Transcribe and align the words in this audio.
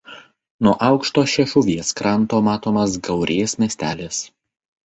Nuo 0.67 0.71
aukšto 0.85 1.23
Šešuvies 1.33 1.91
kranto 2.01 2.39
matomas 2.49 2.99
Gaurės 3.09 3.57
miestelis. 3.63 4.25